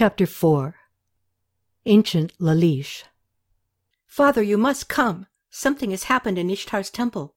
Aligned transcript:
Chapter 0.00 0.26
4 0.26 0.76
Ancient 1.84 2.32
Lalish 2.38 3.02
Father, 4.06 4.44
you 4.44 4.56
must 4.56 4.88
come. 4.88 5.26
Something 5.50 5.90
has 5.90 6.04
happened 6.04 6.38
in 6.38 6.50
Ishtar's 6.50 6.88
temple. 6.88 7.34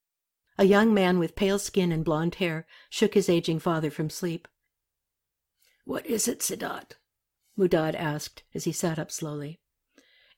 A 0.60 0.66
young 0.66 0.94
man 0.94 1.18
with 1.18 1.36
pale 1.36 1.58
skin 1.58 1.92
and 1.92 2.05
blond 2.05 2.36
hair 2.36 2.68
shook 2.88 3.16
his 3.16 3.29
aging 3.29 3.58
father 3.58 3.89
from 3.89 4.12
sleep. 4.12 4.47
What 5.86 6.05
is 6.05 6.28
it, 6.28 6.42
Siddhat? 6.42 6.97
Mudad 7.58 7.96
asked 7.96 8.44
as 8.54 8.66
he 8.66 8.72
sat 8.72 9.00
up 9.00 9.10
slowly. 9.10 9.60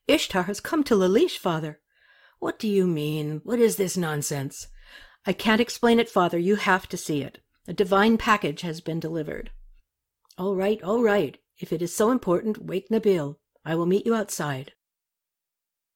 Ishtar 0.08 0.44
has 0.44 0.60
come 0.60 0.82
to 0.84 0.94
Lalish, 0.94 1.36
father. 1.36 1.80
What 2.38 2.58
do 2.58 2.68
you 2.68 2.86
mean? 2.86 3.42
What 3.44 3.58
is 3.58 3.76
this 3.76 3.98
nonsense? 3.98 4.68
I 5.26 5.34
can't 5.34 5.60
explain 5.60 6.00
it, 6.00 6.08
father. 6.08 6.38
You 6.38 6.56
have 6.56 6.88
to 6.88 6.96
see 6.96 7.20
it. 7.20 7.40
A 7.68 7.74
divine 7.74 8.16
package 8.16 8.62
has 8.62 8.80
been 8.80 8.98
delivered. 8.98 9.50
All 10.38 10.56
right, 10.56 10.82
all 10.82 11.02
right. 11.02 11.36
If 11.58 11.72
it 11.72 11.82
is 11.82 11.94
so 11.94 12.10
important, 12.10 12.64
wake 12.64 12.88
Nabil. 12.88 13.36
I 13.64 13.74
will 13.74 13.86
meet 13.86 14.06
you 14.06 14.14
outside. 14.14 14.72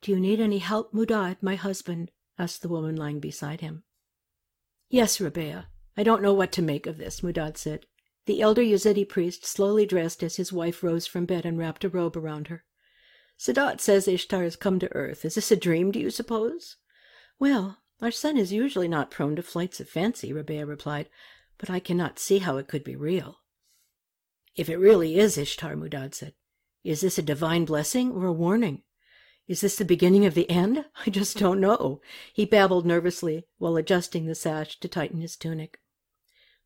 Do 0.01 0.13
you 0.13 0.21
need 0.21 0.41
any 0.41 0.59
help, 0.59 0.93
Mudad, 0.93 1.43
my 1.43 1.57
husband? 1.57 2.11
asked 2.39 2.63
the 2.63 2.69
woman 2.69 2.95
lying 2.97 3.19
beside 3.19 3.61
him. 3.61 3.83
Yes, 4.89 5.19
Rabea. 5.19 5.67
I 5.97 6.03
don't 6.05 6.23
know 6.23 6.33
what 6.33 6.53
to 6.53 6.63
make 6.63 6.87
of 6.87 6.97
this, 6.97 7.21
Mudad 7.21 7.57
said. 7.57 7.87
The 8.27 8.41
elder 8.41 8.63
Yazidi 8.63 9.09
priest 9.09 9.45
slowly 9.45 9.87
dressed 9.87 10.23
as 10.23 10.37
his 10.37 10.53
wife 10.53 10.83
rose 10.83 11.07
from 11.07 11.27
bed 11.27 11.45
and 11.45 11.59
wrapped 11.59 11.85
a 11.85 11.89
robe 11.89 12.17
around 12.17 12.49
her. 12.49 12.65
Siddhat 13.39 13.81
says 13.81 14.07
Ishtar 14.07 14.43
has 14.45 14.57
come 14.57 14.79
to 14.79 14.95
earth. 14.95 15.25
Is 15.25 15.35
this 15.35 15.51
a 15.51 15.57
dream, 15.57 15.91
do 15.91 15.99
you 15.99 16.11
suppose? 16.11 16.77
Well, 17.39 17.79
our 18.01 18.11
son 18.11 18.37
is 18.37 18.53
usually 18.53 18.89
not 18.89 19.11
prone 19.11 19.35
to 19.37 19.43
flights 19.43 19.81
of 19.81 19.89
fancy, 19.89 20.33
Rabea 20.33 20.67
replied, 20.67 21.09
but 21.57 21.71
I 21.71 21.81
cannot 21.81 22.19
see 22.19 22.39
how 22.39 22.57
it 22.59 22.69
could 22.69 22.85
be 22.85 22.97
real. 22.97 23.39
If 24.59 24.69
it 24.69 24.77
really 24.77 25.21
is 25.21 25.39
Ishtar, 25.39 25.77
Mudad 25.77 26.17
said, 26.17 26.35
is 26.83 27.01
this 27.01 27.17
a 27.17 27.23
divine 27.23 27.65
blessing 27.65 28.11
or 28.11 28.27
a 28.27 28.33
warning? 28.33 28.83
Is 29.47 29.61
this 29.61 29.77
the 29.77 29.85
beginning 29.85 30.27
of 30.27 30.35
the 30.35 30.51
end? 30.51 30.85
I 31.07 31.11
just 31.11 31.39
don't 31.39 31.61
know. 31.61 32.01
He 32.33 32.45
babbled 32.45 32.85
nervously 32.85 33.47
while 33.59 33.77
adjusting 33.77 34.27
the 34.27 34.35
sash 34.35 34.81
to 34.81 34.89
tighten 34.89 35.21
his 35.21 35.37
tunic. 35.37 35.79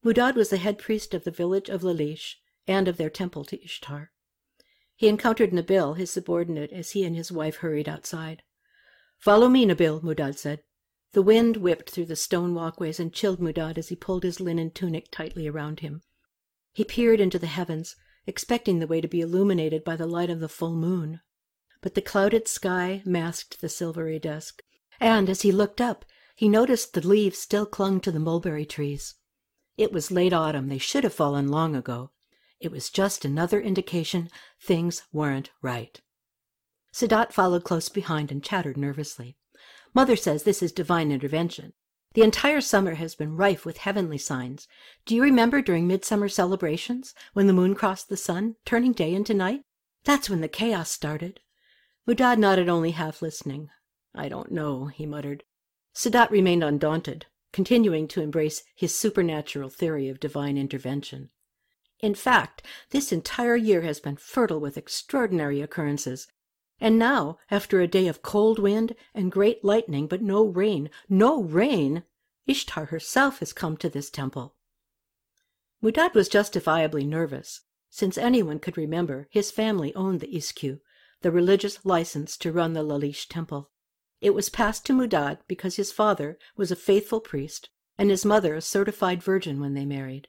Mudad 0.03 0.37
was 0.37 0.49
the 0.49 0.57
head 0.57 0.79
priest 0.79 1.13
of 1.13 1.25
the 1.25 1.31
village 1.31 1.69
of 1.69 1.83
Lalish 1.83 2.37
and 2.67 2.89
of 2.89 2.97
their 2.97 3.11
temple 3.11 3.45
to 3.45 3.63
Ishtar. 3.63 4.11
He 4.97 5.09
encountered 5.09 5.51
Nabil, 5.51 5.99
his 5.99 6.11
subordinate, 6.11 6.73
as 6.73 6.93
he 6.93 7.05
and 7.05 7.15
his 7.15 7.31
wife 7.31 7.57
hurried 7.57 7.91
outside. 7.91 8.43
Follow 9.19 9.51
me, 9.51 9.67
Nabil, 9.67 10.03
Mudad 10.03 10.39
said. 10.39 10.63
The 11.13 11.21
wind 11.21 11.59
whipped 11.59 11.91
through 11.91 12.07
the 12.07 12.17
stone 12.17 12.55
walkways 12.55 12.99
and 12.99 13.13
chilled 13.13 13.39
Mudad 13.39 13.77
as 13.77 13.91
he 13.91 13.97
pulled 13.97 14.23
his 14.23 14.41
linen 14.41 14.71
tunic 14.71 15.11
tightly 15.11 15.47
around 15.47 15.81
him. 15.81 16.01
He 16.73 16.85
peered 16.85 17.21
into 17.21 17.39
the 17.39 17.47
heavens, 17.47 17.97
expecting 18.27 18.79
the 18.79 18.87
way 18.87 19.01
to 19.01 19.09
be 19.09 19.21
illuminated 19.21 19.85
by 19.85 19.97
the 19.97 20.07
light 20.07 20.31
of 20.31 20.41
the 20.41 20.49
full 20.49 20.75
moon. 20.75 21.21
But 21.81 21.95
the 21.95 22.01
clouded 22.01 22.49
sky 22.49 23.03
masked 23.05 23.61
the 23.61 23.69
silvery 23.69 24.19
disk, 24.19 24.63
and 25.01 25.29
as 25.29 25.43
he 25.43 25.53
looked 25.53 25.81
up, 25.81 26.05
he 26.35 26.49
noticed 26.49 26.95
the 26.95 27.07
leaves 27.07 27.39
still 27.39 27.67
clung 27.67 28.01
to 28.01 28.13
the 28.13 28.21
mulberry 28.21 28.65
trees. 28.65 29.17
It 29.77 29.93
was 29.93 30.11
late 30.11 30.33
autumn. 30.33 30.69
They 30.69 30.79
should 30.79 31.05
have 31.05 31.15
fallen 31.15 31.49
long 31.49 31.75
ago. 31.75 32.11
It 32.61 32.71
was 32.71 32.91
just 32.91 33.25
another 33.25 33.61
indication 33.61 34.29
things 34.61 35.03
weren't 35.13 35.51
right. 35.61 36.01
Sadat 36.93 37.33
followed 37.33 37.65
close 37.65 37.89
behind 37.89 38.31
and 38.31 38.43
chattered 38.43 38.77
nervously. 38.77 39.37
Mother 39.95 40.17
says 40.17 40.45
this 40.45 40.63
is 40.63 40.73
divine 40.73 41.11
intervention. 41.11 41.73
The 42.15 42.23
entire 42.23 42.61
summer 42.61 42.95
has 42.95 43.15
been 43.15 43.37
rife 43.37 43.65
with 43.65 43.79
heavenly 43.79 44.19
signs. 44.19 44.69
Do 45.07 45.15
you 45.15 45.23
remember 45.23 45.63
during 45.63 45.87
midsummer 45.87 46.29
celebrations, 46.29 47.15
when 47.33 47.47
the 47.47 47.53
moon 47.53 47.75
crossed 47.75 48.09
the 48.09 48.17
sun, 48.17 48.57
turning 48.65 48.93
day 48.93 49.15
into 49.15 49.33
night? 49.33 49.63
That's 50.05 50.29
when 50.29 50.41
the 50.41 50.49
chaos 50.49 50.91
started. 50.91 51.41
Mudad 52.07 52.39
nodded 52.39 52.69
only 52.69 52.91
half 52.91 53.23
listening. 53.23 53.71
I 54.15 54.29
don't 54.29 54.53
know, 54.53 54.87
he 54.87 55.07
muttered. 55.07 55.45
Siddhat 55.95 56.31
remained 56.31 56.65
undaunted, 56.65 57.27
continuing 57.53 58.09
to 58.09 58.21
embrace 58.21 58.63
his 58.75 58.95
supernatural 58.95 59.71
theory 59.71 60.09
of 60.09 60.21
divine 60.21 60.59
intervention. 60.59 61.31
In 62.01 62.15
fact, 62.15 62.67
this 62.91 63.13
entire 63.13 63.57
year 63.57 63.83
has 63.83 64.01
been 64.01 64.17
fertile 64.17 64.59
with 64.59 64.77
extraordinary 64.77 65.61
occurrences. 65.63 66.27
And 66.83 66.99
now, 66.99 67.39
after 67.49 67.81
a 67.81 67.87
day 67.87 68.09
of 68.09 68.23
cold 68.23 68.59
wind 68.59 68.97
and 69.15 69.31
great 69.31 69.65
lightning, 69.65 70.09
but 70.09 70.21
no 70.21 70.45
rain, 70.45 70.91
no 71.09 71.41
rain, 71.41 72.03
Ishtar 72.49 72.87
herself 72.87 73.39
has 73.39 73.53
come 73.53 73.77
to 73.77 73.89
this 73.89 74.11
temple. 74.11 74.57
Mudad 75.81 76.13
was 76.13 76.29
justifiably 76.29 77.05
nervous. 77.05 77.61
Since 77.89 78.19
anyone 78.19 78.59
could 78.59 78.77
remember, 78.77 79.29
his 79.31 79.53
family 79.53 79.95
owned 79.95 80.19
the 80.19 80.35
Iskyu, 80.35 80.81
the 81.21 81.31
religious 81.31 81.87
license 81.87 82.37
to 82.39 82.51
run 82.51 82.73
the 82.73 82.83
Lalish 82.83 83.29
temple. 83.29 83.71
It 84.21 84.35
was 84.35 84.49
passed 84.49 84.85
to 84.87 84.93
Mudad 84.93 85.39
because 85.47 85.77
his 85.77 85.93
father 85.93 86.37
was 86.57 86.73
a 86.73 86.77
faithful 86.77 87.21
priest 87.21 87.71
and 87.97 88.11
his 88.11 88.25
mother 88.25 88.57
a 88.57 88.61
certified 88.61 89.23
virgin 89.23 89.61
when 89.61 89.75
they 89.75 89.85
married. 89.85 90.27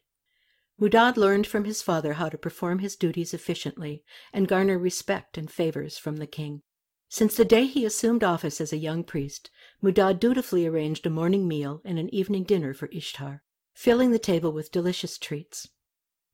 Mudad 0.83 1.15
learned 1.15 1.47
from 1.47 1.63
his 1.63 1.81
father 1.81 2.15
how 2.15 2.27
to 2.27 2.37
perform 2.37 2.79
his 2.79 2.97
duties 2.97 3.33
efficiently 3.33 4.03
and 4.33 4.49
garner 4.49 4.77
respect 4.77 5.37
and 5.37 5.49
favors 5.49 5.97
from 5.97 6.17
the 6.17 6.27
king. 6.27 6.61
Since 7.07 7.37
the 7.37 7.45
day 7.45 7.67
he 7.67 7.85
assumed 7.85 8.21
office 8.21 8.59
as 8.59 8.73
a 8.73 8.77
young 8.77 9.05
priest, 9.05 9.49
Mudad 9.81 10.19
dutifully 10.19 10.67
arranged 10.67 11.05
a 11.05 11.09
morning 11.09 11.47
meal 11.47 11.81
and 11.85 11.97
an 11.97 12.13
evening 12.13 12.43
dinner 12.43 12.73
for 12.73 12.87
Ishtar, 12.87 13.43
filling 13.73 14.11
the 14.11 14.19
table 14.19 14.51
with 14.51 14.73
delicious 14.73 15.17
treats. 15.17 15.69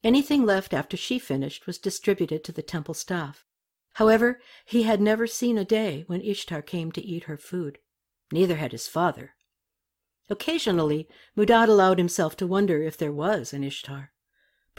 Anything 0.03 0.47
left 0.47 0.73
after 0.73 0.97
she 0.97 1.19
finished 1.19 1.67
was 1.67 1.77
distributed 1.77 2.43
to 2.45 2.51
the 2.51 2.63
temple 2.63 2.95
staff. 2.95 3.45
However, 3.93 4.41
he 4.65 4.81
had 4.81 4.99
never 4.99 5.27
seen 5.27 5.59
a 5.59 5.63
day 5.63 6.05
when 6.07 6.21
Ishtar 6.21 6.63
came 6.63 6.91
to 6.93 7.05
eat 7.05 7.25
her 7.25 7.37
food. 7.37 7.77
Neither 8.31 8.55
had 8.55 8.71
his 8.71 8.87
father. 8.87 9.35
Occasionally, 10.27 11.07
Mudad 11.35 11.69
allowed 11.69 11.99
himself 11.99 12.35
to 12.37 12.47
wonder 12.47 12.81
if 12.81 12.97
there 12.97 13.13
was 13.13 13.53
an 13.53 13.63
Ishtar. 13.63 14.11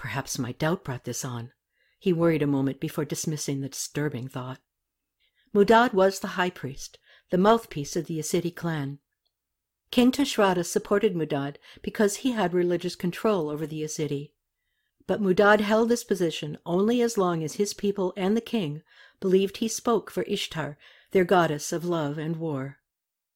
Perhaps 0.01 0.39
my 0.39 0.53
doubt 0.53 0.83
brought 0.83 1.05
this 1.05 1.27
on. 1.27 1.53
He 1.99 2.11
worried 2.11 2.41
a 2.41 2.47
moment 2.47 2.81
before 2.81 3.05
dismissing 3.05 3.61
the 3.61 3.69
disturbing 3.69 4.29
thought. 4.29 4.59
Mudad 5.53 5.93
was 5.93 6.21
the 6.21 6.39
high 6.39 6.49
priest, 6.49 6.99
the 7.29 7.37
mouthpiece 7.37 7.97
of 7.97 8.07
the 8.07 8.19
Yazidi 8.19 8.51
clan. 8.57 9.01
King 9.91 10.11
Tushratta 10.11 10.65
supported 10.65 11.15
Mudad 11.15 11.59
because 11.83 12.17
he 12.17 12.33
had 12.33 12.55
religious 12.55 12.97
control 12.97 13.51
over 13.51 13.67
the 13.67 13.83
Yazidi. 13.83 14.33
But 15.07 15.21
Mudad 15.21 15.61
held 15.61 15.91
this 15.91 16.03
position 16.03 16.57
only 16.65 17.03
as 17.03 17.19
long 17.19 17.45
as 17.45 17.57
his 17.57 17.75
people 17.75 18.15
and 18.17 18.35
the 18.35 18.41
king 18.41 18.83
believed 19.21 19.59
he 19.59 19.69
spoke 19.69 20.11
for 20.11 20.23
Ishtar, 20.23 20.79
their 21.11 21.27
goddess 21.27 21.75
of 21.75 21.85
love 21.85 22.17
and 22.17 22.37
war. 22.37 22.79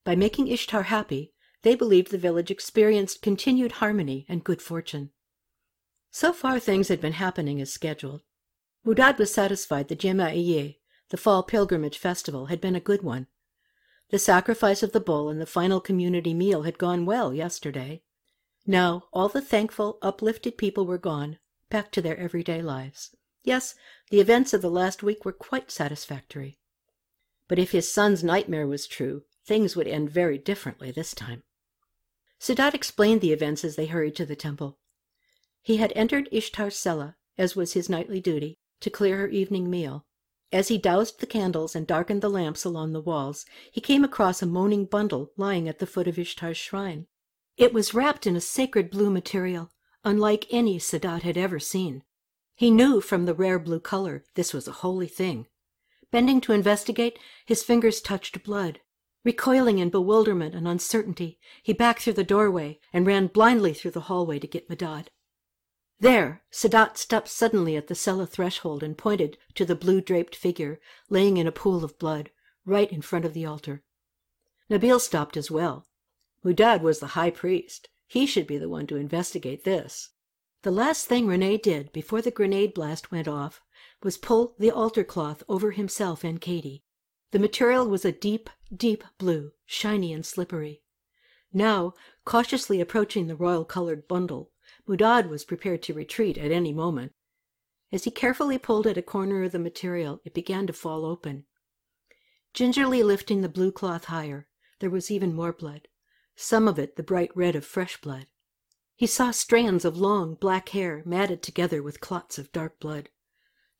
By 0.03 0.17
making 0.17 0.49
Ishtar 0.49 0.85
happy, 0.85 1.35
they 1.61 1.75
believed 1.75 2.11
the 2.11 2.17
village 2.17 2.51
experienced 2.51 3.21
continued 3.21 3.73
harmony 3.73 4.25
and 4.31 4.43
good 4.43 4.63
fortune. 4.63 5.11
So 6.15 6.33
far 6.33 6.61
things 6.61 6.87
had 6.87 7.01
been 7.01 7.15
happening 7.15 7.61
as 7.61 7.73
scheduled. 7.73 8.23
Mudad 8.87 9.19
was 9.19 9.35
satisfied 9.35 9.89
the 9.89 9.97
Jema'iye, 9.97 10.77
the 11.09 11.17
fall 11.17 11.43
pilgrimage 11.43 11.99
festival, 11.99 12.47
had 12.47 12.61
been 12.61 12.77
a 12.77 12.81
good 12.81 13.03
one. 13.03 13.27
The 14.11 14.21
sacrifice 14.21 14.85
of 14.85 14.93
the 14.93 15.01
bull 15.01 15.29
and 15.29 15.41
the 15.41 15.45
final 15.45 15.81
community 15.81 16.33
meal 16.33 16.63
had 16.63 16.79
gone 16.79 17.05
well 17.05 17.35
yesterday. 17.35 18.05
Now 18.65 19.09
all 19.13 19.29
the 19.29 19.41
thankful, 19.41 19.99
uplifted 20.03 20.57
people 20.57 20.87
were 20.87 20.99
gone, 20.99 21.41
back 21.69 21.91
to 21.91 22.01
their 22.01 22.17
everyday 22.17 22.63
lives. 22.63 23.17
Yes, 23.43 23.75
the 24.11 24.21
events 24.21 24.55
of 24.55 24.63
the 24.63 24.71
last 24.71 25.03
week 25.03 25.25
were 25.25 25.33
quite 25.33 25.73
satisfactory. 25.73 26.59
But 27.49 27.59
if 27.59 27.73
his 27.73 27.93
son's 27.93 28.23
nightmare 28.23 28.69
was 28.69 28.87
true, 28.87 29.25
things 29.45 29.75
would 29.75 29.89
end 29.89 30.11
very 30.11 30.39
differently 30.39 30.93
this 30.93 31.13
time. 31.13 31.43
Siddhat 32.39 32.73
explained 32.73 33.21
the 33.21 33.33
events 33.33 33.65
as 33.65 33.75
they 33.75 33.87
hurried 33.87 34.15
to 34.15 34.25
the 34.25 34.37
temple. 34.37 34.79
He 35.65 35.79
had 35.79 35.95
entered 35.97 36.29
Ishtar's 36.31 36.77
cella, 36.77 37.17
as 37.39 37.57
was 37.57 37.73
his 37.73 37.89
nightly 37.89 38.21
duty, 38.21 38.59
to 38.81 38.91
clear 38.91 39.17
her 39.17 39.29
evening 39.29 39.71
meal. 39.71 40.05
As 40.53 40.69
he 40.69 40.77
doused 40.77 41.21
the 41.21 41.27
candles 41.27 41.75
and 41.75 41.87
darkened 41.87 42.21
the 42.21 42.29
lamps 42.29 42.67
along 42.67 42.93
the 42.93 43.01
walls, 43.01 43.47
he 43.73 43.81
came 43.81 44.05
across 44.05 44.43
a 44.43 44.47
moaning 44.47 44.85
bundle 44.85 45.33
lying 45.39 45.67
at 45.67 45.79
the 45.79 45.87
foot 45.87 46.07
of 46.07 46.19
Ishtar's 46.19 46.59
shrine. 46.59 47.07
It 47.57 47.73
was 47.73 47.95
wrapped 47.95 48.27
in 48.27 48.37
a 48.37 48.43
sacred 48.43 48.91
blue 48.91 49.09
material, 49.09 49.71
unlike 50.05 50.47
any 50.51 50.79
Siddhat 50.79 51.23
had 51.23 51.39
ever 51.39 51.59
seen. 51.59 52.03
He 52.55 52.71
knew 52.71 53.01
from 53.01 53.25
the 53.25 53.33
rare 53.33 53.59
blue 53.59 53.81
color 53.81 54.23
this 54.35 54.53
was 54.53 54.69
a 54.69 54.73
holy 54.85 55.09
thing. 55.09 55.47
Bending 56.11 56.43
to 56.43 56.53
investigate, 56.53 57.19
his 57.47 57.65
fingers 57.65 58.03
touched 58.03 58.45
blood. 58.45 58.81
Recoiling 59.25 59.79
in 59.79 59.89
bewilderment 59.89 60.55
and 60.55 60.69
uncertainty, 60.69 61.39
he 61.63 61.73
backed 61.73 62.03
through 62.03 62.13
the 62.13 62.23
doorway 62.23 62.81
and 62.93 63.07
ran 63.07 63.29
blindly 63.29 63.73
through 63.73 63.93
the 63.93 64.03
hallway 64.03 64.39
to 64.39 64.47
get 64.47 64.69
Mudad. 64.69 65.09
There, 66.01 66.43
Sadat 66.51 66.97
stopped 66.97 67.29
suddenly 67.29 67.77
at 67.77 67.87
the 67.87 67.95
cella 67.95 68.27
threshold 68.27 68.83
and 68.83 68.99
pointed 68.99 69.39
to 69.55 69.65
the 69.65 69.77
blue 69.77 70.01
draped 70.01 70.35
figure 70.35 70.81
laying 71.09 71.37
in 71.37 71.47
a 71.47 71.53
pool 71.53 71.85
of 71.85 71.99
blood, 71.99 72.31
right 72.65 72.91
in 72.91 73.01
front 73.01 73.25
of 73.25 73.33
the 73.33 73.47
altar. 73.47 73.85
Nabil 74.71 75.01
stopped 75.01 75.37
as 75.37 75.51
well. 75.51 75.87
Mudad 76.43 76.83
was 76.83 76.99
the 76.99 77.09
high 77.09 77.31
priest. 77.31 77.89
He 78.07 78.27
should 78.27 78.47
be 78.47 78.59
the 78.59 78.69
one 78.69 78.87
to 78.89 78.97
investigate 78.97 79.65
this. 79.65 80.11
The 80.63 80.71
last 80.71 81.07
thing 81.07 81.27
René 81.27 81.61
did 81.61 81.93
before 81.93 82.23
the 82.23 82.31
grenade 82.31 82.75
blast 82.75 83.11
went 83.11 83.29
off 83.29 83.61
was 84.03 84.17
pull 84.17 84.55
the 84.59 84.71
altar 84.71 85.05
cloth 85.05 85.43
over 85.49 85.73
himself 85.73 86.25
and 86.25 86.41
Katie. 86.41 86.85
The 87.33 87.39
material 87.39 87.87
was 87.87 88.05
a 88.05 88.13
deep, 88.13 88.49
deep 88.75 89.05
blue, 89.19 89.53
shiny 89.67 90.13
and 90.13 90.25
slippery. 90.25 90.83
Now, 91.53 91.95
cautiously 92.25 92.81
approaching 92.81 93.27
the 93.27 93.37
royal 93.37 93.65
colored 93.65 94.09
bundle, 94.09 94.53
Mudad 94.87 95.29
was 95.29 95.45
prepared 95.45 95.83
to 95.83 95.95
retreat 95.95 96.39
at 96.39 96.51
any 96.51 96.73
moment. 96.73 97.13
As 97.93 98.05
he 98.05 98.11
carefully 98.11 98.59
pulled 98.59 98.87
at 98.87 98.97
a 98.97 99.03
corner 99.03 99.43
of 99.43 99.53
the 99.53 99.59
material, 99.59 100.21
it 100.25 100.35
began 100.35 100.67
to 100.67 100.73
fall 100.73 101.05
open. 101.05 101.45
Gingerly 102.55 103.03
lifting 103.03 103.41
the 103.41 103.49
blue 103.49 103.71
cloth 103.71 104.07
higher, 104.07 104.49
there 104.81 104.91
was 104.91 105.11
even 105.11 105.35
more 105.35 105.53
blood, 105.53 105.89
some 106.37 106.67
of 106.67 106.79
it 106.79 106.97
the 106.97 107.03
bright 107.03 107.31
red 107.37 107.55
of 107.55 107.65
fresh 107.65 108.01
blood. 108.01 108.27
He 108.97 109.07
saw 109.07 109.33
strands 109.33 109.85
of 109.85 109.97
long 109.97 110.35
black 110.35 110.71
hair 110.71 111.03
matted 111.05 111.43
together 111.43 111.83
with 111.83 112.01
clots 112.01 112.39
of 112.39 112.53
dark 112.53 112.81
blood. 112.81 113.11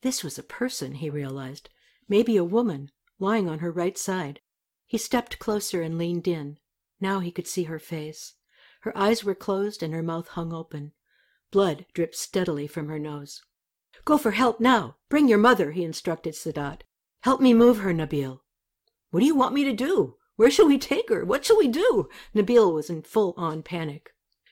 This 0.01 0.23
was 0.23 0.37
a 0.37 0.43
person, 0.43 0.95
he 0.95 1.09
realized, 1.09 1.69
maybe 2.07 2.37
a 2.37 2.43
woman, 2.43 2.91
lying 3.17 3.49
on 3.49 3.59
her 3.59 3.71
right 3.71 3.97
side. 3.97 4.41
He 4.85 4.97
stepped 4.97 5.39
closer 5.39 5.81
and 5.81 5.97
leaned 5.97 6.27
in. 6.27 6.59
Now 6.99 7.21
he 7.21 7.31
could 7.31 7.47
see 7.47 7.63
her 7.63 7.79
face. 7.79 8.35
Her 8.85 8.95
eyes 8.95 9.23
were 9.23 9.33
closed 9.33 9.81
and 9.81 9.95
her 9.95 10.03
mouth 10.03 10.27
hung 10.27 10.53
open. 10.53 10.91
Blood 11.49 11.87
dripped 11.95 12.15
steadily 12.15 12.67
from 12.67 12.87
her 12.87 12.99
nose. 12.99 13.41
Go 14.05 14.15
for 14.15 14.29
help 14.29 14.59
now. 14.59 14.97
Bring 15.09 15.27
your 15.27 15.39
mother, 15.39 15.71
he 15.71 15.83
instructed 15.83 16.35
Sadat. 16.35 16.81
Help 17.21 17.41
me 17.41 17.55
move 17.55 17.79
her, 17.79 17.91
Nabil. 17.91 18.41
What 19.09 19.21
do 19.21 19.25
you 19.25 19.33
want 19.33 19.55
me 19.55 19.63
to 19.63 19.73
do? 19.73 20.17
Where 20.35 20.51
shall 20.51 20.67
we 20.67 20.77
take 20.77 21.09
her? 21.09 21.25
What 21.25 21.43
shall 21.43 21.57
we 21.57 21.67
do? 21.67 22.09
Nabil 22.35 22.71
was 22.71 22.91
in 22.91 23.01
full 23.01 23.33
on 23.37 23.63
panic. 23.63 24.11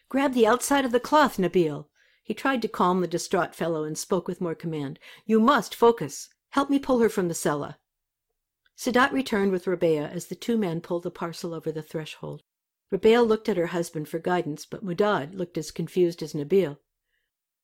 Grab 0.09 0.33
the 0.33 0.47
outside 0.47 0.83
of 0.83 0.91
the 0.91 0.99
cloth, 0.99 1.37
Nabil. 1.37 1.85
He 2.23 2.33
tried 2.33 2.63
to 2.63 2.67
calm 2.67 3.01
the 3.01 3.07
distraught 3.07 3.53
fellow 3.53 3.83
and 3.83 3.95
spoke 3.95 4.27
with 4.27 4.41
more 4.41 4.55
command. 4.55 4.97
You 5.27 5.39
must 5.39 5.75
focus. 5.75 6.29
Help 6.49 6.71
me 6.71 6.79
pull 6.79 7.01
her 7.01 7.09
from 7.09 7.27
the 7.27 7.35
cella. 7.35 7.77
Sadat 8.75 9.11
returned 9.11 9.51
with 9.51 9.67
Rabea 9.67 10.09
as 10.11 10.25
the 10.25 10.35
two 10.35 10.57
men 10.57 10.81
pulled 10.81 11.03
the 11.03 11.11
parcel 11.11 11.53
over 11.53 11.71
the 11.71 11.83
threshold. 11.83 12.41
Rabea 12.91 13.21
looked 13.21 13.49
at 13.49 13.57
her 13.57 13.67
husband 13.67 14.07
for 14.07 14.19
guidance, 14.19 14.65
but 14.65 14.83
Mudad 14.83 15.33
looked 15.33 15.57
as 15.57 15.71
confused 15.71 16.21
as 16.21 16.33
Nabil. 16.33 16.77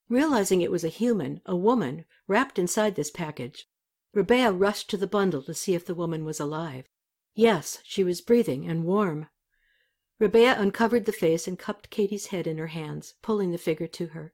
Realizing 0.10 0.62
it 0.62 0.72
was 0.72 0.84
a 0.84 0.90
human, 0.90 1.42
a 1.46 1.56
woman, 1.56 2.06
wrapped 2.28 2.58
inside 2.58 2.96
this 2.96 3.12
package, 3.12 3.68
Rabea 4.16 4.52
rushed 4.52 4.90
to 4.90 4.98
the 4.98 5.06
bundle 5.06 5.44
to 5.44 5.54
see 5.54 5.76
if 5.76 5.86
the 5.86 5.94
woman 5.94 6.26
was 6.26 6.40
alive. 6.40 6.86
Yes, 7.36 7.78
she 7.84 8.04
was 8.04 8.22
breathing 8.22 8.68
and 8.68 8.84
warm. 8.84 9.28
Rabea 10.20 10.60
uncovered 10.60 11.06
the 11.06 11.12
face 11.12 11.48
and 11.48 11.60
cupped 11.60 11.92
Katie's 11.92 12.28
head 12.28 12.48
in 12.48 12.58
her 12.58 12.68
hands, 12.68 13.14
pulling 13.22 13.52
the 13.52 13.58
figure 13.60 13.88
to 13.88 14.08
her. 14.08 14.34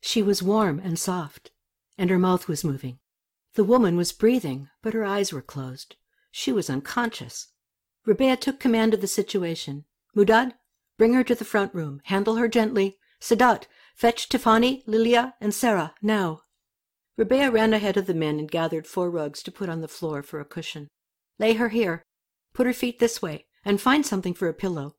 She 0.00 0.22
was 0.22 0.42
warm 0.42 0.80
and 0.80 0.98
soft, 0.98 1.50
and 1.98 2.08
her 2.08 2.18
mouth 2.18 2.48
was 2.48 2.64
moving. 2.64 2.98
The 3.54 3.64
woman 3.64 3.96
was 3.96 4.12
breathing, 4.12 4.70
but 4.82 4.94
her 4.94 5.04
eyes 5.04 5.32
were 5.32 5.42
closed. 5.42 5.96
She 6.30 6.52
was 6.52 6.70
unconscious. 6.70 7.48
Rabea 8.06 8.36
took 8.38 8.58
command 8.58 8.94
of 8.94 9.00
the 9.00 9.06
situation. 9.06 9.84
Mudad, 10.16 10.54
bring 10.96 11.12
her 11.12 11.22
to 11.22 11.34
the 11.34 11.44
front 11.44 11.74
room. 11.74 12.00
Handle 12.04 12.36
her 12.36 12.48
gently. 12.48 12.96
Sadat, 13.20 13.64
fetch 13.94 14.28
Tifani, 14.28 14.82
Lilia, 14.86 15.34
and 15.40 15.52
Sarah, 15.52 15.94
now. 16.00 16.40
Rabea 17.18 17.52
ran 17.52 17.72
ahead 17.72 17.96
of 17.96 18.06
the 18.06 18.14
men 18.14 18.38
and 18.38 18.50
gathered 18.50 18.86
four 18.86 19.10
rugs 19.10 19.42
to 19.42 19.52
put 19.52 19.68
on 19.68 19.80
the 19.80 19.88
floor 19.88 20.22
for 20.22 20.40
a 20.40 20.44
cushion. 20.44 20.88
Lay 21.38 21.54
her 21.54 21.68
here. 21.68 22.02
Put 22.54 22.66
her 22.66 22.72
feet 22.72 22.98
this 22.98 23.20
way 23.20 23.46
and 23.64 23.80
find 23.80 24.06
something 24.06 24.34
for 24.34 24.48
a 24.48 24.54
pillow. 24.54 24.96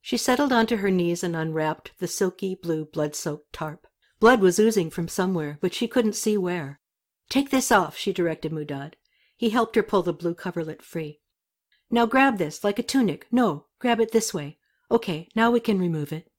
She 0.00 0.16
settled 0.16 0.52
onto 0.52 0.76
her 0.76 0.90
knees 0.90 1.22
and 1.22 1.36
unwrapped 1.36 1.92
the 1.98 2.08
silky 2.08 2.56
blue 2.60 2.84
blood 2.84 3.14
soaked 3.14 3.52
tarp. 3.52 3.86
Blood 4.18 4.40
was 4.40 4.58
oozing 4.58 4.90
from 4.90 5.08
somewhere, 5.08 5.58
but 5.60 5.74
she 5.74 5.86
couldn't 5.86 6.14
see 6.14 6.36
where. 6.36 6.80
Take 7.28 7.50
this 7.50 7.70
off, 7.70 7.96
she 7.96 8.12
directed 8.12 8.52
Mudad. 8.52 8.94
He 9.36 9.50
helped 9.50 9.76
her 9.76 9.82
pull 9.82 10.02
the 10.02 10.12
blue 10.12 10.34
coverlet 10.34 10.82
free. 10.82 11.20
Now 11.90 12.06
grab 12.06 12.38
this, 12.38 12.64
like 12.64 12.78
a 12.78 12.82
tunic. 12.82 13.26
No, 13.30 13.66
grab 13.82 13.98
it 13.98 14.12
this 14.12 14.32
way. 14.32 14.56
Okay, 14.92 15.28
now 15.34 15.50
we 15.50 15.58
can 15.58 15.76
remove 15.76 16.12
it. 16.12 16.30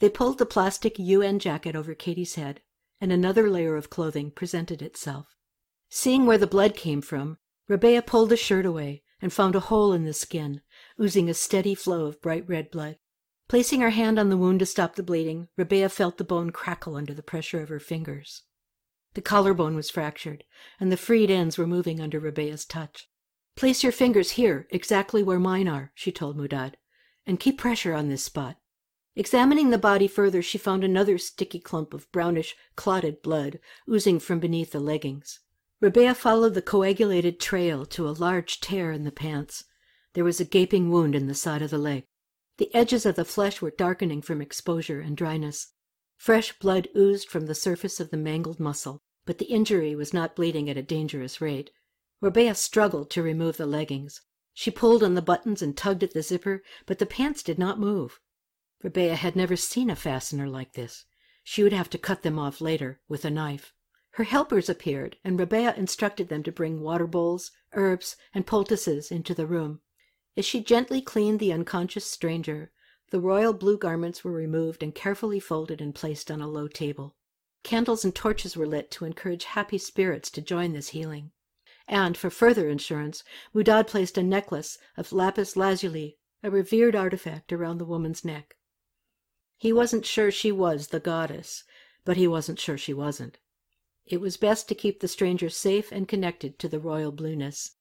They 0.00 0.10
pulled 0.10 0.38
the 0.38 0.44
plastic 0.44 0.98
UN 0.98 1.38
jacket 1.38 1.76
over 1.76 1.94
Katie's 1.94 2.34
head, 2.34 2.62
and 3.00 3.12
another 3.12 3.48
layer 3.48 3.76
of 3.76 3.90
clothing 3.90 4.32
presented 4.32 4.82
itself. 4.82 5.36
Seeing 5.88 6.26
where 6.26 6.36
the 6.36 6.48
blood 6.48 6.74
came 6.74 7.00
from, 7.00 7.38
Rabea 7.70 8.04
pulled 8.04 8.30
the 8.30 8.36
shirt 8.36 8.66
away 8.66 9.04
and 9.22 9.32
found 9.32 9.54
a 9.54 9.60
hole 9.60 9.92
in 9.92 10.04
the 10.04 10.12
skin, 10.12 10.62
oozing 11.00 11.30
a 11.30 11.34
steady 11.34 11.76
flow 11.76 12.06
of 12.06 12.20
bright 12.20 12.44
red 12.48 12.72
blood. 12.72 12.96
Placing 13.48 13.80
her 13.80 13.90
hand 13.90 14.18
on 14.18 14.28
the 14.28 14.36
wound 14.36 14.58
to 14.58 14.66
stop 14.66 14.96
the 14.96 15.04
bleeding, 15.04 15.46
Rabea 15.56 15.92
felt 15.92 16.18
the 16.18 16.24
bone 16.24 16.50
crackle 16.50 16.96
under 16.96 17.14
the 17.14 17.22
pressure 17.22 17.62
of 17.62 17.68
her 17.68 17.78
fingers. 17.78 18.42
The 19.14 19.22
collarbone 19.22 19.76
was 19.76 19.90
fractured, 19.90 20.42
and 20.80 20.90
the 20.90 20.96
freed 20.96 21.30
ends 21.30 21.56
were 21.56 21.68
moving 21.68 22.00
under 22.00 22.20
Rabea's 22.20 22.64
touch. 22.64 23.08
Place 23.56 23.82
your 23.82 23.92
fingers 23.92 24.32
here, 24.32 24.66
exactly 24.70 25.22
where 25.22 25.38
mine 25.38 25.68
are, 25.68 25.92
she 25.94 26.10
told 26.10 26.36
Mudad, 26.36 26.76
and 27.24 27.38
keep 27.38 27.58
pressure 27.58 27.94
on 27.94 28.08
this 28.08 28.22
spot. 28.22 28.56
Examining 29.16 29.70
the 29.70 29.78
body 29.78 30.08
further, 30.08 30.42
she 30.42 30.58
found 30.58 30.82
another 30.82 31.18
sticky 31.18 31.60
clump 31.60 31.94
of 31.94 32.10
brownish, 32.10 32.56
clotted 32.74 33.22
blood 33.22 33.60
oozing 33.88 34.18
from 34.18 34.40
beneath 34.40 34.72
the 34.72 34.80
leggings. 34.80 35.38
Rabea 35.80 36.16
followed 36.16 36.54
the 36.54 36.62
coagulated 36.62 37.38
trail 37.38 37.86
to 37.86 38.08
a 38.08 38.10
large 38.10 38.60
tear 38.60 38.90
in 38.90 39.04
the 39.04 39.12
pants. 39.12 39.64
There 40.14 40.24
was 40.24 40.40
a 40.40 40.44
gaping 40.44 40.90
wound 40.90 41.14
in 41.14 41.28
the 41.28 41.34
side 41.34 41.62
of 41.62 41.70
the 41.70 41.78
leg. 41.78 42.06
The 42.56 42.74
edges 42.74 43.06
of 43.06 43.14
the 43.14 43.24
flesh 43.24 43.60
were 43.60 43.70
darkening 43.70 44.22
from 44.22 44.40
exposure 44.40 45.00
and 45.00 45.16
dryness. 45.16 45.72
Fresh 46.16 46.58
blood 46.58 46.88
oozed 46.96 47.28
from 47.28 47.46
the 47.46 47.54
surface 47.54 48.00
of 48.00 48.10
the 48.10 48.16
mangled 48.16 48.58
muscle, 48.58 49.02
but 49.26 49.38
the 49.38 49.46
injury 49.46 49.94
was 49.94 50.12
not 50.12 50.34
bleeding 50.34 50.68
at 50.70 50.76
a 50.76 50.82
dangerous 50.82 51.40
rate. 51.40 51.70
Rabea 52.24 52.54
struggled 52.54 53.10
to 53.10 53.22
remove 53.22 53.58
the 53.58 53.66
leggings. 53.66 54.22
She 54.54 54.70
pulled 54.70 55.02
on 55.02 55.12
the 55.12 55.20
buttons 55.20 55.60
and 55.60 55.76
tugged 55.76 56.02
at 56.02 56.14
the 56.14 56.22
zipper, 56.22 56.62
but 56.86 56.98
the 56.98 57.04
pants 57.04 57.42
did 57.42 57.58
not 57.58 57.78
move. 57.78 58.18
Rabea 58.82 59.16
had 59.16 59.36
never 59.36 59.56
seen 59.56 59.90
a 59.90 59.94
fastener 59.94 60.48
like 60.48 60.72
this. 60.72 61.04
She 61.42 61.62
would 61.62 61.74
have 61.74 61.90
to 61.90 61.98
cut 61.98 62.22
them 62.22 62.38
off 62.38 62.62
later 62.62 62.98
with 63.10 63.26
a 63.26 63.30
knife. 63.30 63.74
Her 64.12 64.24
helpers 64.24 64.70
appeared, 64.70 65.18
and 65.22 65.38
Rabea 65.38 65.76
instructed 65.76 66.30
them 66.30 66.42
to 66.44 66.50
bring 66.50 66.80
water 66.80 67.06
bowls, 67.06 67.50
herbs, 67.74 68.16
and 68.32 68.46
poultices 68.46 69.10
into 69.10 69.34
the 69.34 69.46
room. 69.46 69.82
As 70.34 70.46
she 70.46 70.62
gently 70.62 71.02
cleaned 71.02 71.40
the 71.40 71.52
unconscious 71.52 72.10
stranger, 72.10 72.72
the 73.10 73.20
royal 73.20 73.52
blue 73.52 73.76
garments 73.76 74.24
were 74.24 74.32
removed 74.32 74.82
and 74.82 74.94
carefully 74.94 75.40
folded 75.40 75.82
and 75.82 75.94
placed 75.94 76.30
on 76.30 76.40
a 76.40 76.48
low 76.48 76.68
table. 76.68 77.16
Candles 77.64 78.02
and 78.02 78.14
torches 78.14 78.56
were 78.56 78.66
lit 78.66 78.90
to 78.92 79.04
encourage 79.04 79.44
happy 79.44 79.76
spirits 79.76 80.30
to 80.30 80.40
join 80.40 80.72
this 80.72 80.88
healing. 80.88 81.30
And, 81.86 82.16
for 82.16 82.30
further 82.30 82.68
insurance, 82.68 83.22
Mudad 83.52 83.86
placed 83.86 84.16
a 84.16 84.22
necklace 84.22 84.78
of 84.96 85.12
lapis 85.12 85.56
lazuli, 85.56 86.18
a 86.42 86.50
revered 86.50 86.96
artifact, 86.96 87.52
around 87.52 87.78
the 87.78 87.84
woman's 87.84 88.24
neck. 88.24 88.56
He 89.56 89.72
wasn't 89.72 90.06
sure 90.06 90.30
she 90.30 90.50
was 90.50 90.88
the 90.88 91.00
goddess, 91.00 91.64
but 92.04 92.16
he 92.16 92.26
wasn't 92.26 92.58
sure 92.58 92.78
she 92.78 92.94
wasn't. 92.94 93.38
It 94.06 94.20
was 94.20 94.36
best 94.36 94.68
to 94.68 94.74
keep 94.74 95.00
the 95.00 95.08
stranger 95.08 95.48
safe 95.48 95.90
and 95.90 96.08
connected 96.08 96.58
to 96.58 96.68
the 96.68 96.80
royal 96.80 97.12
blueness. 97.12 97.76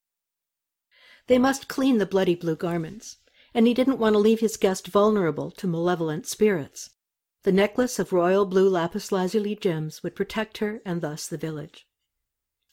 They 1.27 1.37
must 1.37 1.67
clean 1.67 1.97
the 1.97 2.05
bloody 2.05 2.35
blue 2.35 2.55
garments, 2.55 3.17
and 3.53 3.67
he 3.67 3.73
didn't 3.73 3.99
want 3.99 4.13
to 4.13 4.19
leave 4.19 4.39
his 4.39 4.57
guest 4.57 4.87
vulnerable 4.87 5.51
to 5.51 5.67
malevolent 5.67 6.25
spirits. 6.25 6.89
The 7.43 7.51
necklace 7.51 7.99
of 7.99 8.13
royal 8.13 8.45
blue 8.45 8.69
lapis 8.69 9.11
lazuli 9.11 9.55
gems 9.55 10.03
would 10.03 10.15
protect 10.15 10.59
her 10.59 10.81
and 10.85 11.01
thus 11.01 11.27
the 11.27 11.37
village. 11.37 11.87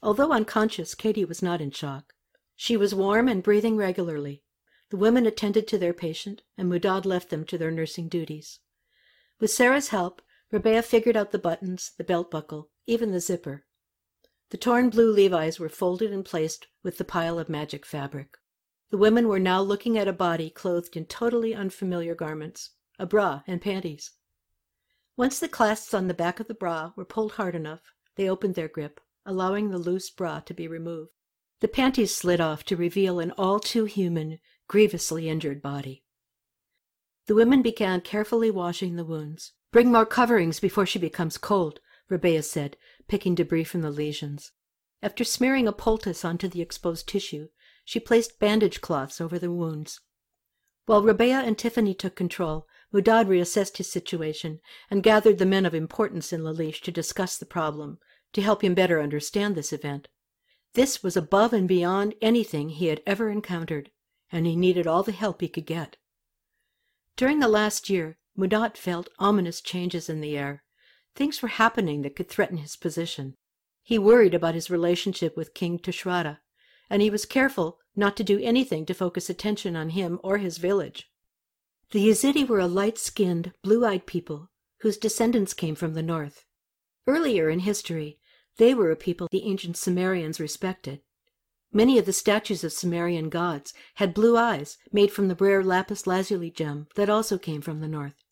Although 0.02 0.32
unconscious, 0.32 0.94
Katie 0.94 1.24
was 1.24 1.42
not 1.42 1.60
in 1.60 1.70
shock. 1.70 2.14
She 2.56 2.76
was 2.76 2.94
warm 2.94 3.28
and 3.28 3.42
breathing 3.42 3.76
regularly. 3.76 4.42
The 4.90 4.96
women 4.96 5.26
attended 5.26 5.68
to 5.68 5.78
their 5.78 5.92
patient, 5.92 6.42
and 6.56 6.68
Mudad 6.68 7.04
left 7.04 7.30
them 7.30 7.44
to 7.46 7.58
their 7.58 7.70
nursing 7.70 8.08
duties. 8.08 8.60
With 9.38 9.50
Sarah's 9.50 9.88
help, 9.88 10.22
Rabea 10.52 10.82
figured 10.82 11.16
out 11.16 11.30
the 11.30 11.38
buttons, 11.38 11.92
the 11.96 12.04
belt 12.04 12.30
buckle, 12.30 12.70
even 12.86 13.12
the 13.12 13.20
zipper. 13.20 13.66
The 14.50 14.56
torn 14.56 14.90
blue 14.90 15.12
Levi's 15.12 15.60
were 15.60 15.68
folded 15.68 16.12
and 16.12 16.24
placed 16.24 16.66
with 16.82 16.98
the 16.98 17.04
pile 17.04 17.38
of 17.38 17.48
magic 17.48 17.86
fabric. 17.86 18.36
The 18.90 18.98
women 18.98 19.28
were 19.28 19.38
now 19.38 19.62
looking 19.62 19.96
at 19.96 20.08
a 20.08 20.12
body 20.12 20.50
clothed 20.50 20.96
in 20.96 21.04
totally 21.04 21.54
unfamiliar 21.54 22.16
garments, 22.16 22.70
a 22.98 23.06
bra 23.06 23.42
and 23.46 23.62
panties. 23.62 24.10
Once 25.16 25.38
the 25.38 25.48
clasps 25.48 25.94
on 25.94 26.08
the 26.08 26.14
back 26.14 26.40
of 26.40 26.48
the 26.48 26.54
bra 26.54 26.92
were 26.96 27.04
pulled 27.04 27.32
hard 27.32 27.54
enough, 27.54 27.92
they 28.16 28.28
opened 28.28 28.56
their 28.56 28.66
grip, 28.66 29.00
allowing 29.26 29.70
the 29.70 29.78
loose 29.78 30.10
bra 30.10 30.40
to 30.40 30.54
be 30.54 30.66
removed. 30.66 31.10
The 31.60 31.68
panties 31.68 32.14
slid 32.14 32.40
off 32.40 32.64
to 32.64 32.76
reveal 32.76 33.20
an 33.20 33.32
all 33.32 33.60
too 33.60 33.84
human, 33.84 34.38
grievously 34.66 35.28
injured 35.28 35.60
body. 35.60 36.04
The 37.26 37.34
women 37.34 37.62
began 37.62 38.00
carefully 38.00 38.50
washing 38.50 38.96
the 38.96 39.04
wounds. 39.04 39.52
Bring 39.72 39.92
more 39.92 40.06
coverings 40.06 40.58
before 40.58 40.86
she 40.86 40.98
becomes 40.98 41.38
cold, 41.38 41.80
Rabea 42.10 42.42
said, 42.42 42.76
picking 43.08 43.34
debris 43.34 43.64
from 43.64 43.82
the 43.82 43.90
lesions. 43.90 44.52
After 45.02 45.22
smearing 45.22 45.68
a 45.68 45.72
poultice 45.72 46.24
onto 46.24 46.48
the 46.48 46.60
exposed 46.60 47.08
tissue, 47.08 47.48
she 47.84 48.00
placed 48.00 48.38
bandage 48.38 48.80
cloths 48.80 49.20
over 49.20 49.38
the 49.38 49.52
wounds. 49.52 50.00
While 50.86 51.02
Rabea 51.02 51.44
and 51.46 51.56
Tiffany 51.56 51.94
took 51.94 52.16
control, 52.16 52.66
Mudad 52.92 53.28
reassessed 53.28 53.76
his 53.76 53.90
situation 53.90 54.60
and 54.90 55.02
gathered 55.02 55.38
the 55.38 55.46
men 55.46 55.64
of 55.64 55.74
importance 55.74 56.32
in 56.32 56.42
Lalish 56.42 56.80
to 56.82 56.90
discuss 56.90 57.38
the 57.38 57.46
problem, 57.46 57.98
to 58.32 58.42
help 58.42 58.62
him 58.62 58.74
better 58.74 59.00
understand 59.00 59.54
this 59.54 59.72
event. 59.72 60.08
This 60.74 61.02
was 61.02 61.16
above 61.16 61.52
and 61.52 61.66
beyond 61.66 62.14
anything 62.22 62.68
he 62.68 62.86
had 62.86 63.02
ever 63.06 63.28
encountered, 63.28 63.90
and 64.30 64.46
he 64.46 64.56
needed 64.56 64.86
all 64.86 65.02
the 65.02 65.12
help 65.12 65.40
he 65.40 65.48
could 65.48 65.66
get. 65.66 65.96
During 67.16 67.40
the 67.40 67.48
last 67.48 67.90
year, 67.90 68.18
Mudad 68.36 68.76
felt 68.76 69.08
ominous 69.18 69.60
changes 69.60 70.08
in 70.08 70.20
the 70.20 70.38
air. 70.38 70.62
Things 71.14 71.42
were 71.42 71.48
happening 71.48 72.02
that 72.02 72.14
could 72.14 72.28
threaten 72.28 72.58
his 72.58 72.76
position. 72.76 73.36
He 73.82 73.98
worried 73.98 74.34
about 74.34 74.54
his 74.54 74.70
relationship 74.70 75.36
with 75.36 75.54
King 75.54 75.78
Tushratta, 75.78 76.38
and 76.88 77.02
he 77.02 77.10
was 77.10 77.26
careful 77.26 77.78
not 77.96 78.16
to 78.16 78.24
do 78.24 78.38
anything 78.38 78.86
to 78.86 78.94
focus 78.94 79.28
attention 79.28 79.74
on 79.74 79.90
him 79.90 80.20
or 80.22 80.38
his 80.38 80.58
village. 80.58 81.10
The 81.90 82.08
Yazidi 82.08 82.46
were 82.46 82.60
a 82.60 82.68
light 82.68 82.98
skinned, 82.98 83.52
blue 83.62 83.84
eyed 83.84 84.06
people 84.06 84.50
whose 84.82 84.96
descendants 84.96 85.52
came 85.52 85.74
from 85.74 85.94
the 85.94 86.02
north. 86.02 86.44
Earlier 87.06 87.50
in 87.50 87.60
history, 87.60 88.19
they 88.56 88.74
were 88.74 88.90
a 88.90 88.96
people 88.96 89.28
the 89.30 89.44
ancient 89.44 89.76
Sumerians 89.76 90.40
respected. 90.40 91.00
Many 91.72 91.98
of 91.98 92.06
the 92.06 92.12
statues 92.12 92.64
of 92.64 92.72
Sumerian 92.72 93.28
gods 93.28 93.72
had 93.94 94.12
blue 94.12 94.36
eyes 94.36 94.76
made 94.92 95.12
from 95.12 95.28
the 95.28 95.36
rare 95.36 95.62
lapis 95.62 96.06
lazuli 96.06 96.50
gem 96.50 96.88
that 96.96 97.08
also 97.08 97.38
came 97.38 97.60
from 97.60 97.80
the 97.80 97.88
north. 97.88 98.24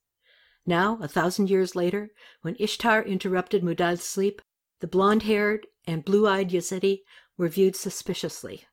Now, 0.67 0.99
a 1.01 1.09
thousand 1.09 1.49
years 1.49 1.77
later, 1.77 2.11
when 2.43 2.57
Ishtar 2.59 3.03
interrupted 3.03 3.63
Mudad's 3.63 4.05
sleep, 4.05 4.43
the 4.81 4.87
blond 4.87 5.23
haired 5.23 5.67
and 5.87 6.05
blue 6.05 6.27
eyed 6.27 6.51
Yazidi 6.51 7.03
were 7.37 7.49
viewed 7.49 7.77
suspiciously. 7.77 8.67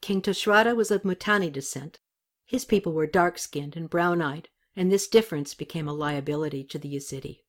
King 0.00 0.22
Tushratta 0.22 0.74
was 0.74 0.90
of 0.90 1.04
Mitanni 1.04 1.50
descent. 1.50 2.00
His 2.46 2.64
people 2.64 2.92
were 2.92 3.06
dark 3.06 3.38
skinned 3.38 3.76
and 3.76 3.88
brown 3.88 4.20
eyed, 4.20 4.48
and 4.74 4.90
this 4.90 5.06
difference 5.06 5.54
became 5.54 5.86
a 5.86 5.94
liability 5.94 6.64
to 6.64 6.78
the 6.78 6.94
Yazidi. 6.94 7.42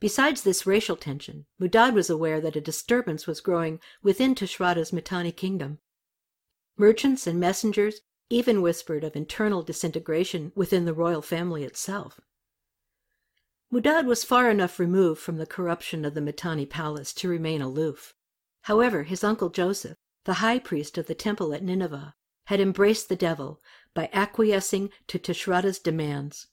Besides 0.00 0.42
this 0.42 0.66
racial 0.66 0.96
tension, 0.96 1.46
Mudad 1.58 1.92
was 1.92 2.08
aware 2.08 2.40
that 2.40 2.56
a 2.56 2.60
disturbance 2.60 3.26
was 3.26 3.40
growing 3.40 3.80
within 4.02 4.34
Tushratta's 4.34 4.92
Mitanni 4.92 5.32
kingdom. 5.32 5.78
Merchants 6.76 7.26
and 7.26 7.40
messengers 7.40 8.00
even 8.30 8.62
whispered 8.62 9.02
of 9.02 9.16
internal 9.16 9.62
disintegration 9.62 10.52
within 10.54 10.84
the 10.84 10.94
royal 10.94 11.22
family 11.22 11.64
itself. 11.64 12.20
Mudad 13.72 14.06
was 14.06 14.24
far 14.24 14.50
enough 14.50 14.78
removed 14.78 15.20
from 15.20 15.36
the 15.36 15.46
corruption 15.46 16.04
of 16.04 16.14
the 16.14 16.20
Mitanni 16.20 16.64
palace 16.64 17.12
to 17.14 17.28
remain 17.28 17.60
aloof. 17.60 18.14
However, 18.62 19.02
his 19.02 19.24
uncle 19.24 19.50
Joseph, 19.50 19.96
the 20.24 20.34
high 20.34 20.58
priest 20.58 20.96
of 20.96 21.06
the 21.06 21.14
temple 21.14 21.52
at 21.52 21.62
Nineveh, 21.62 22.14
had 22.44 22.60
embraced 22.60 23.08
the 23.08 23.16
devil 23.16 23.60
by 23.94 24.08
acquiescing 24.12 24.90
to 25.08 25.18
Tushratta's 25.18 25.78
demands. 25.78 26.46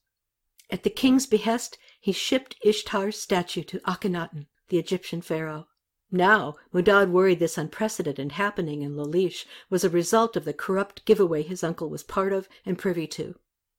At 0.69 0.83
the 0.83 0.89
king's 0.89 1.27
behest, 1.27 1.77
he 1.99 2.11
shipped 2.11 2.55
Ishtar's 2.63 3.19
statue 3.19 3.63
to 3.63 3.79
Akhenaten, 3.81 4.47
the 4.69 4.79
Egyptian 4.79 5.21
pharaoh. 5.21 5.67
Now, 6.11 6.55
Mudad 6.73 7.11
worried 7.11 7.39
this 7.39 7.57
unprecedented 7.57 8.33
happening 8.33 8.81
in 8.81 8.95
Lalish 8.95 9.45
was 9.69 9.83
a 9.83 9.89
result 9.89 10.35
of 10.35 10.45
the 10.45 10.53
corrupt 10.53 11.05
giveaway 11.05 11.43
his 11.43 11.63
uncle 11.63 11.89
was 11.89 12.03
part 12.03 12.33
of 12.33 12.47
and 12.65 12.77
privy 12.77 13.07
to. 13.07 13.35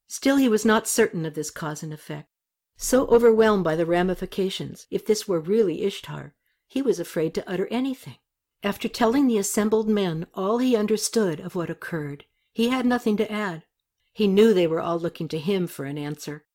Still, 0.06 0.36
he 0.36 0.48
was 0.48 0.64
not 0.64 0.86
certain 0.86 1.24
of 1.24 1.34
this 1.34 1.50
cause 1.50 1.82
and 1.82 1.92
effect. 1.92 2.28
So 2.76 3.06
overwhelmed 3.06 3.64
by 3.64 3.74
the 3.74 3.86
ramifications, 3.86 4.86
if 4.90 5.06
this 5.06 5.26
were 5.26 5.40
really 5.40 5.82
Ishtar, 5.82 6.34
he 6.66 6.82
was 6.82 7.00
afraid 7.00 7.34
to 7.34 7.50
utter 7.50 7.66
anything. 7.70 8.18
After 8.62 8.88
telling 8.88 9.26
the 9.26 9.38
assembled 9.38 9.88
men 9.88 10.26
all 10.34 10.58
he 10.58 10.76
understood 10.76 11.40
of 11.40 11.54
what 11.54 11.70
occurred, 11.70 12.24
he 12.52 12.68
had 12.68 12.86
nothing 12.86 13.16
to 13.18 13.30
add. 13.30 13.64
He 14.12 14.26
knew 14.26 14.52
they 14.52 14.66
were 14.66 14.80
all 14.80 14.98
looking 14.98 15.28
to 15.28 15.38
him 15.38 15.66
for 15.66 15.84
an 15.84 15.98
answer. 15.98 16.45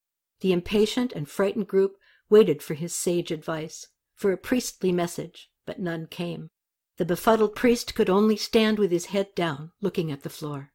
The 0.41 0.51
impatient 0.51 1.13
and 1.13 1.29
frightened 1.29 1.67
group 1.67 1.97
waited 2.29 2.61
for 2.61 2.73
his 2.73 2.93
sage 2.93 3.31
advice, 3.31 3.87
for 4.15 4.31
a 4.31 4.37
priestly 4.37 4.91
message, 4.91 5.49
but 5.65 5.79
none 5.79 6.07
came. 6.07 6.49
The 6.97 7.05
befuddled 7.05 7.55
priest 7.55 7.95
could 7.95 8.09
only 8.09 8.35
stand 8.35 8.77
with 8.77 8.91
his 8.91 9.07
head 9.07 9.33
down, 9.35 9.71
looking 9.81 10.11
at 10.11 10.23
the 10.23 10.29
floor. 10.29 10.71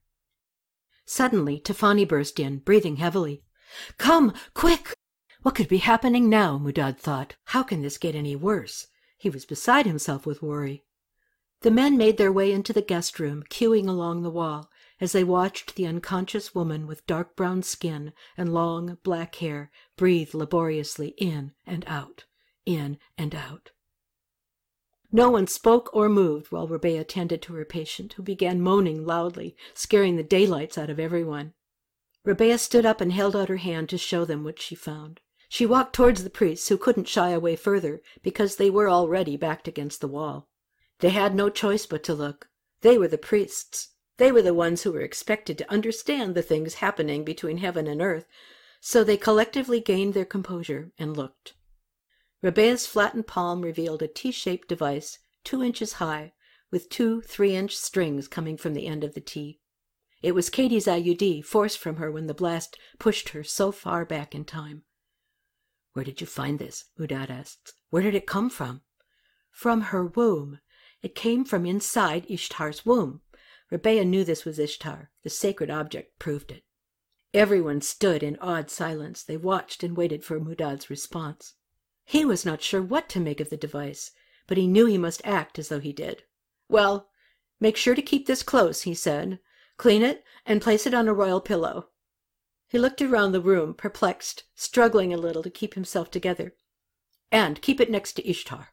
Suddenly, 1.05 1.61
Tafani 1.61 2.07
burst 2.07 2.41
in, 2.41 2.59
breathing 2.59 2.97
heavily. 2.97 3.45
Come, 3.99 4.33
quick! 4.55 4.95
What 5.43 5.55
could 5.55 5.69
be 5.69 5.79
happening 5.79 6.29
now? 6.29 6.59
Mudad 6.59 6.99
thought. 6.99 7.37
How 7.45 7.63
can 7.63 7.83
this 7.83 7.99
get 7.99 8.15
any 8.15 8.35
worse? 8.35 8.89
He 9.17 9.31
was 9.31 9.45
beside 9.45 9.87
himself 9.87 10.27
with 10.27 10.43
worry. 10.43 10.85
The 11.61 11.71
men 11.71 11.97
made 11.97 12.17
their 12.17 12.33
way 12.33 12.53
into 12.53 12.73
the 12.73 12.83
guest 12.83 13.19
room, 13.19 13.45
queuing 13.49 13.89
along 13.89 14.23
the 14.23 14.31
wall, 14.31 14.71
as 15.01 15.13
they 15.13 15.25
watched 15.25 15.75
the 15.75 15.87
unconscious 15.87 16.55
woman 16.55 16.87
with 16.87 17.07
dark 17.07 17.37
brown 17.37 17.63
skin 17.63 18.13
and 18.37 18.55
long 18.55 18.99
black 19.03 19.37
hair 19.37 19.71
breathe 19.97 20.35
laboriously 20.35 21.09
in 21.19 21.53
and 21.67 21.85
out, 21.87 22.25
in 22.65 22.99
and 23.19 23.35
out. 23.35 23.71
No 25.13 25.31
one 25.31 25.47
spoke 25.47 25.89
or 25.95 26.09
moved 26.09 26.51
while 26.51 26.69
Rabea 26.69 27.01
attended 27.01 27.41
to 27.43 27.55
her 27.55 27.65
patient, 27.65 28.15
who 28.15 28.23
began 28.23 28.61
moaning 28.61 29.07
loudly, 29.07 29.57
scaring 29.73 30.17
the 30.17 30.23
daylights 30.23 30.77
out 30.77 30.91
of 30.91 30.99
everyone. 30.99 31.55
Rabea 32.25 32.59
stood 32.59 32.85
up 32.85 33.01
and 33.01 33.13
held 33.13 33.37
out 33.37 33.49
her 33.49 33.59
hand 33.59 33.89
to 33.91 33.99
show 33.99 34.25
them 34.25 34.43
what 34.43 34.61
she 34.61 34.75
found. 34.75 35.21
She 35.49 35.65
walked 35.65 35.95
towards 35.95 36.25
the 36.25 36.31
priests, 36.31 36.69
who 36.69 36.77
couldn't 36.77 37.07
shy 37.07 37.31
away 37.31 37.55
further 37.55 38.03
because 38.23 38.57
they 38.57 38.69
were 38.69 38.91
already 38.91 39.37
backed 39.37 39.69
against 39.69 40.01
the 40.01 40.09
wall. 40.09 40.49
They 40.99 41.11
had 41.11 41.35
no 41.35 41.51
choice 41.51 41.87
but 41.87 42.03
to 42.05 42.15
look. 42.15 42.49
They 42.81 42.99
were 42.99 43.09
the 43.09 43.17
priests. 43.17 43.91
They 44.19 44.33
were 44.33 44.43
the 44.43 44.55
ones 44.55 44.83
who 44.83 44.93
were 44.93 45.01
expected 45.01 45.59
to 45.59 45.71
understand 45.71 46.35
the 46.35 46.43
things 46.43 46.75
happening 46.75 47.25
between 47.25 47.59
heaven 47.59 47.87
and 47.87 48.01
earth, 48.01 48.27
so 48.81 49.05
they 49.05 49.17
collectively 49.17 49.81
gained 49.81 50.15
their 50.15 50.25
composure 50.25 50.93
and 50.99 51.17
looked. 51.17 51.55
Rabea's 52.43 52.87
flattened 52.87 53.27
palm 53.27 53.63
revealed 53.63 54.03
a 54.03 54.09
T-shaped 54.09 54.69
device, 54.69 55.19
two 55.45 55.63
inches 55.63 55.95
high, 55.95 56.33
with 56.71 56.89
two 56.89 57.21
three-inch 57.23 57.77
strings 57.77 58.29
coming 58.29 58.57
from 58.57 58.75
the 58.75 58.87
end 58.87 59.05
of 59.05 59.15
the 59.15 59.21
T. 59.21 59.61
It 60.23 60.35
was 60.35 60.51
Katie's 60.51 60.87
IUD, 60.87 61.45
forced 61.45 61.79
from 61.79 61.97
her 61.97 62.11
when 62.11 62.27
the 62.27 62.35
blast 62.35 62.79
pushed 62.99 63.31
her 63.31 63.45
so 63.45 63.71
far 63.71 64.05
back 64.05 64.35
in 64.35 64.45
time. 64.45 64.83
Where 65.93 66.05
did 66.05 66.21
you 66.21 66.27
find 66.27 66.59
this? 66.59 66.85
Mudad 66.99 67.31
asked. 67.31 67.73
Where 67.91 68.03
did 68.03 68.15
it 68.15 68.27
come 68.27 68.51
from? 68.51 68.83
From 69.51 69.83
her 69.83 70.05
womb. 70.07 70.61
It 71.03 71.15
came 71.15 71.45
from 71.45 71.65
inside 71.65 72.27
Ishtar's 72.29 72.85
womb. 72.85 73.21
Rabea 73.71 74.05
knew 74.05 74.25
this 74.25 74.45
was 74.45 74.59
Ishtar. 74.59 75.11
The 75.23 75.31
sacred 75.31 75.71
object 75.71 76.19
proved 76.19 76.53
it. 76.53 76.65
Everyone 77.35 77.81
stood 77.81 78.23
in 78.23 78.37
awed 78.41 78.71
silence. 78.71 79.23
They 79.23 79.37
watched 79.37 79.83
and 79.83 79.97
waited 79.97 80.25
for 80.25 80.39
Mudad's 80.39 80.89
response. 80.89 81.55
He 82.05 82.25
was 82.25 82.47
not 82.47 82.63
sure 82.63 82.83
what 82.83 83.09
to 83.11 83.21
make 83.21 83.41
of 83.41 83.51
the 83.51 83.57
device, 83.57 84.13
but 84.47 84.57
he 84.57 84.69
knew 84.69 84.87
he 84.87 84.99
must 84.99 85.21
act 85.25 85.59
as 85.59 85.69
though 85.69 85.81
he 85.81 85.93
did. 85.93 86.23
Well, 86.69 87.09
make 87.59 87.77
sure 87.77 87.95
to 87.95 88.03
keep 88.03 88.27
this 88.27 88.43
close, 88.43 88.83
he 88.83 88.95
said. 88.95 89.41
Clean 89.77 90.03
it 90.03 90.25
and 90.47 90.63
place 90.63 90.87
it 90.87 90.95
on 90.95 91.09
a 91.09 91.13
royal 91.13 91.41
pillow. 91.41 91.89
He 92.69 92.79
looked 92.79 93.03
around 93.03 93.33
the 93.33 93.41
room, 93.41 93.75
perplexed, 93.75 94.45
struggling 94.55 95.13
a 95.13 95.19
little 95.19 95.43
to 95.43 95.51
keep 95.51 95.75
himself 95.75 96.11
together. 96.11 96.55
And 97.33 97.61
keep 97.61 97.81
it 97.81 97.91
next 97.91 98.15
to 98.15 98.29
Ishtar. 98.29 98.69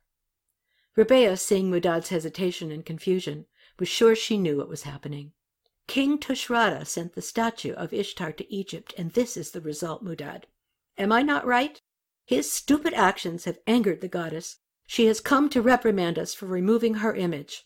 Rabea, 0.95 1.37
seeing 1.37 1.71
Mudad's 1.71 2.09
hesitation 2.09 2.71
and 2.71 2.85
confusion, 2.85 3.47
was 3.83 3.89
sure 3.89 4.15
she 4.15 4.37
knew 4.37 4.59
what 4.59 4.69
was 4.69 4.83
happening. 4.83 5.33
King 5.87 6.17
Tushratta 6.17 6.87
sent 6.87 7.15
the 7.15 7.21
statue 7.21 7.73
of 7.73 7.91
Ishtar 7.91 8.31
to 8.31 8.49
Egypt, 8.49 8.93
and 8.97 9.11
this 9.11 9.35
is 9.35 9.51
the 9.51 9.59
result, 9.59 10.01
Mudad. 10.01 10.45
Am 10.97 11.11
I 11.11 11.21
not 11.21 11.45
right? 11.45 11.81
His 12.23 12.49
stupid 12.49 12.93
actions 12.93 13.43
have 13.43 13.59
angered 13.67 13.99
the 13.99 14.07
goddess. 14.07 14.55
She 14.87 15.07
has 15.07 15.19
come 15.19 15.49
to 15.49 15.61
reprimand 15.61 16.17
us 16.17 16.33
for 16.33 16.45
removing 16.45 16.93
her 16.93 17.13
image. 17.13 17.65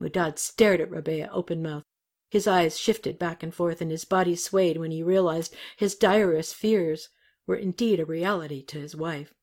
Mudad 0.00 0.38
stared 0.38 0.80
at 0.80 0.88
Rabea 0.88 1.28
open-mouthed. 1.30 1.84
His 2.30 2.46
eyes 2.46 2.78
shifted 2.78 3.18
back 3.18 3.42
and 3.42 3.54
forth, 3.54 3.82
and 3.82 3.90
his 3.90 4.06
body 4.06 4.36
swayed 4.36 4.78
when 4.78 4.90
he 4.90 5.02
realized 5.02 5.54
his 5.76 5.94
direst 5.94 6.54
fears 6.54 7.10
were 7.46 7.56
indeed 7.56 8.00
a 8.00 8.06
reality 8.06 8.62
to 8.62 8.80
his 8.80 8.96
wife. 8.96 9.34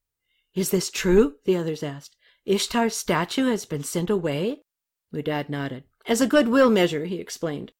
Is 0.56 0.72
this 0.72 0.90
true? 0.90 1.36
the 1.46 1.56
others 1.56 1.84
asked. 1.84 2.18
Ishtar's 2.46 2.96
statue 2.96 3.46
has 3.52 3.66
been 3.66 3.84
sent 3.84 4.10
away? 4.10 4.64
Mudad 5.14 5.48
nodded. 5.48 5.84
As 6.08 6.20
a 6.20 6.28
goodwill 6.28 6.70
measure, 6.70 7.06
he 7.06 7.20
explained. 7.20 7.72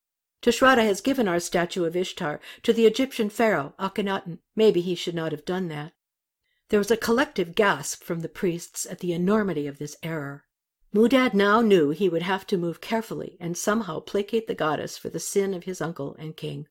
Tushratta 0.44 0.84
has 0.84 1.02
given 1.02 1.28
our 1.28 1.40
statue 1.40 1.84
of 1.84 1.96
Ishtar 1.96 2.40
to 2.62 2.72
the 2.72 2.86
Egyptian 2.86 3.30
pharaoh, 3.30 3.74
Akhenaten. 3.80 4.40
Maybe 4.56 4.82
he 4.82 4.94
should 4.94 5.16
not 5.16 5.32
have 5.32 5.46
done 5.46 5.68
that. 5.70 5.94
There 6.70 6.80
was 6.80 6.92
a 6.92 6.98
collective 6.98 7.56
gasp 7.56 8.04
from 8.04 8.20
the 8.22 8.30
priests 8.30 8.86
at 8.86 9.00
the 9.00 9.14
enormity 9.14 9.68
of 9.68 9.80
this 9.80 9.96
error. 10.04 10.46
Mudad 10.94 11.34
now 11.34 11.62
knew 11.62 11.90
he 11.90 12.08
would 12.08 12.22
have 12.22 12.46
to 12.48 12.58
move 12.58 12.82
carefully 12.82 13.36
and 13.40 13.58
somehow 13.58 14.00
placate 14.00 14.48
the 14.48 14.54
goddess 14.54 14.98
for 14.98 15.10
the 15.10 15.20
sin 15.20 15.54
of 15.54 15.64
his 15.64 15.82
uncle 15.82 16.16
and 16.20 16.38
king. 16.38 16.68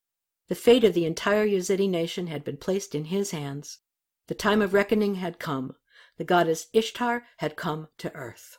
The 0.47 0.55
fate 0.55 0.83
of 0.83 0.93
the 0.93 1.05
entire 1.05 1.45
Yazidi 1.45 1.89
nation 1.89 2.27
had 2.27 2.43
been 2.43 2.57
placed 2.57 2.95
in 2.95 3.05
his 3.05 3.31
hands. 3.31 3.79
The 4.27 4.35
time 4.35 4.61
of 4.61 4.73
reckoning 4.73 5.15
had 5.15 5.39
come. 5.39 5.75
The 6.17 6.23
goddess 6.23 6.67
Ishtar 6.73 7.25
had 7.37 7.55
come 7.55 7.89
to 7.97 8.13
earth. 8.15 8.57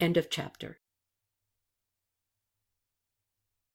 End 0.00 0.16
of 0.16 0.30
chapter. 0.30 0.78